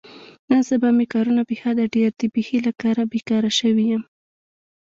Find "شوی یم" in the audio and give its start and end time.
3.59-4.03